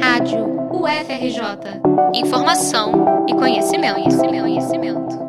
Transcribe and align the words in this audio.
Rádio 0.00 0.70
UFRJ. 0.72 1.80
Informação 2.14 3.26
e 3.28 3.34
conhecimento, 3.34 3.94
conhecimento, 3.94 4.42
conhecimento. 4.42 5.26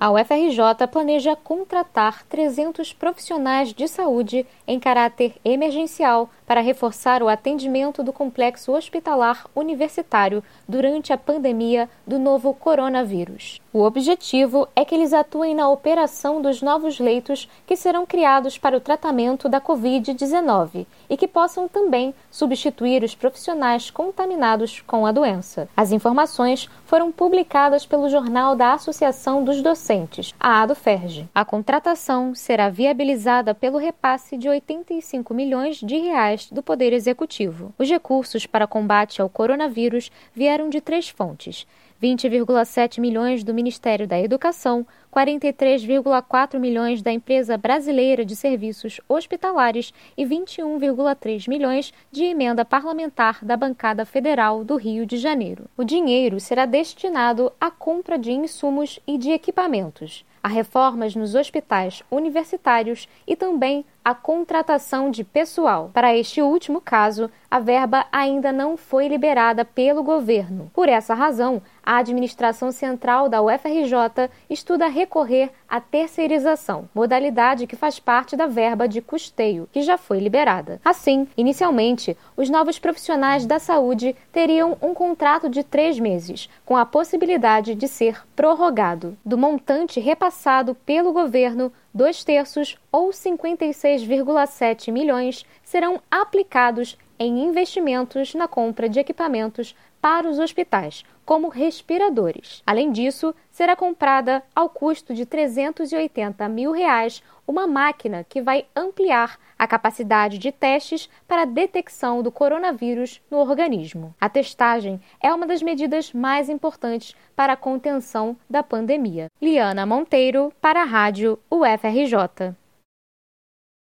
A 0.00 0.10
UFRJ 0.10 0.86
planeja 0.90 1.36
contratar 1.36 2.24
300 2.26 2.92
profissionais 2.92 3.74
de 3.74 3.86
saúde 3.88 4.46
em 4.66 4.78
caráter 4.78 5.34
emergencial 5.44 6.30
para 6.46 6.60
reforçar 6.60 7.22
o 7.22 7.28
atendimento 7.28 8.02
do 8.02 8.12
complexo 8.12 8.72
hospitalar 8.72 9.44
universitário 9.54 10.42
durante 10.68 11.12
a 11.12 11.18
pandemia 11.18 11.90
do 12.06 12.18
novo 12.18 12.54
coronavírus. 12.54 13.60
O 13.78 13.84
objetivo 13.84 14.66
é 14.74 14.84
que 14.84 14.92
eles 14.92 15.12
atuem 15.12 15.54
na 15.54 15.68
operação 15.68 16.42
dos 16.42 16.60
novos 16.60 16.98
leitos 16.98 17.48
que 17.64 17.76
serão 17.76 18.04
criados 18.04 18.58
para 18.58 18.76
o 18.76 18.80
tratamento 18.80 19.48
da 19.48 19.60
Covid-19 19.60 20.84
e 21.08 21.16
que 21.16 21.28
possam 21.28 21.68
também 21.68 22.12
substituir 22.28 23.04
os 23.04 23.14
profissionais 23.14 23.88
contaminados 23.88 24.80
com 24.80 25.06
a 25.06 25.12
doença. 25.12 25.68
As 25.76 25.92
informações 25.92 26.68
foram 26.86 27.12
publicadas 27.12 27.86
pelo 27.86 28.08
Jornal 28.08 28.56
da 28.56 28.72
Associação 28.72 29.44
dos 29.44 29.62
Docentes, 29.62 30.34
a 30.40 30.60
ADOFERJ. 30.62 31.28
A 31.32 31.44
contratação 31.44 32.34
será 32.34 32.68
viabilizada 32.68 33.54
pelo 33.54 33.78
repasse 33.78 34.36
de 34.36 34.48
85 34.48 35.32
milhões 35.32 35.76
de 35.76 35.98
reais 35.98 36.50
do 36.50 36.64
Poder 36.64 36.92
Executivo. 36.92 37.72
Os 37.78 37.88
recursos 37.88 38.44
para 38.44 38.66
combate 38.66 39.22
ao 39.22 39.28
coronavírus 39.28 40.10
vieram 40.34 40.68
de 40.68 40.80
três 40.80 41.08
fontes: 41.08 41.64
20,7 42.02 43.00
milhões 43.00 43.42
do 43.42 43.52
Ministério 43.52 44.06
da 44.06 44.18
Educação, 44.20 44.86
43,4 45.14 46.58
milhões 46.58 47.02
da 47.02 47.10
Empresa 47.12 47.56
Brasileira 47.56 48.24
de 48.24 48.36
Serviços 48.36 49.00
Hospitalares 49.08 49.92
e 50.16 50.24
21,3 50.24 51.48
milhões 51.48 51.92
de 52.10 52.24
emenda 52.24 52.64
parlamentar 52.64 53.44
da 53.44 53.56
Bancada 53.56 54.04
Federal 54.04 54.64
do 54.64 54.76
Rio 54.76 55.04
de 55.06 55.16
Janeiro. 55.16 55.64
O 55.76 55.84
dinheiro 55.84 56.38
será 56.40 56.66
destinado 56.66 57.52
à 57.60 57.70
compra 57.70 58.18
de 58.18 58.32
insumos 58.32 59.00
e 59.06 59.18
de 59.18 59.30
equipamentos, 59.30 60.24
a 60.42 60.48
reformas 60.48 61.14
nos 61.14 61.34
hospitais 61.34 62.02
universitários 62.10 63.08
e 63.26 63.34
também 63.34 63.84
a 64.04 64.14
contratação 64.14 65.10
de 65.10 65.22
pessoal. 65.22 65.90
Para 65.92 66.16
este 66.16 66.40
último 66.40 66.80
caso, 66.80 67.30
a 67.50 67.58
verba 67.60 68.06
ainda 68.10 68.50
não 68.50 68.74
foi 68.74 69.06
liberada 69.06 69.64
pelo 69.66 70.02
governo. 70.02 70.70
Por 70.72 70.88
essa 70.88 71.12
razão, 71.12 71.60
a 71.82 71.98
administração 71.98 72.72
central 72.72 73.28
da 73.28 73.42
UFRJ 73.42 74.30
estuda 74.48 74.86
recorrer 74.98 75.50
à 75.68 75.80
terceirização, 75.80 76.88
modalidade 76.92 77.66
que 77.66 77.76
faz 77.76 78.00
parte 78.00 78.36
da 78.36 78.46
verba 78.46 78.88
de 78.88 79.00
custeio, 79.00 79.68
que 79.72 79.82
já 79.82 79.96
foi 79.96 80.18
liberada. 80.18 80.80
Assim, 80.84 81.28
inicialmente, 81.36 82.16
os 82.36 82.50
novos 82.50 82.78
profissionais 82.78 83.46
da 83.46 83.58
saúde 83.58 84.16
teriam 84.32 84.76
um 84.82 84.92
contrato 84.92 85.48
de 85.48 85.62
três 85.62 86.00
meses, 86.00 86.48
com 86.66 86.76
a 86.76 86.84
possibilidade 86.84 87.74
de 87.74 87.86
ser 87.86 88.22
prorrogado. 88.34 89.16
Do 89.24 89.38
montante 89.38 90.00
repassado 90.00 90.74
pelo 90.74 91.12
governo, 91.12 91.72
dois 91.94 92.24
terços 92.24 92.76
ou 92.90 93.10
56,7 93.10 94.90
milhões 94.90 95.46
serão 95.62 96.00
aplicados 96.10 96.96
em 97.18 97.44
investimentos 97.44 98.34
na 98.34 98.46
compra 98.46 98.88
de 98.88 99.00
equipamentos 99.00 99.74
para 100.00 100.28
os 100.28 100.38
hospitais, 100.38 101.04
como 101.24 101.48
respiradores. 101.48 102.62
Além 102.66 102.92
disso, 102.92 103.34
será 103.50 103.74
comprada 103.74 104.42
ao 104.54 104.68
custo 104.68 105.12
de 105.12 105.26
380 105.26 106.48
mil 106.48 106.72
reais 106.72 107.22
uma 107.46 107.66
máquina 107.66 108.24
que 108.28 108.40
vai 108.40 108.66
ampliar 108.76 109.38
a 109.58 109.66
capacidade 109.66 110.38
de 110.38 110.52
testes 110.52 111.08
para 111.26 111.42
a 111.42 111.46
detecção 111.46 112.22
do 112.22 112.30
coronavírus 112.30 113.20
no 113.30 113.38
organismo. 113.38 114.14
A 114.20 114.28
testagem 114.28 115.00
é 115.20 115.32
uma 115.32 115.46
das 115.46 115.62
medidas 115.62 116.12
mais 116.12 116.48
importantes 116.48 117.16
para 117.34 117.54
a 117.54 117.56
contenção 117.56 118.36
da 118.48 118.62
pandemia. 118.62 119.30
Liana 119.40 119.84
Monteiro, 119.84 120.52
para 120.60 120.82
a 120.82 120.84
Rádio 120.84 121.38
UFRJ. 121.50 122.54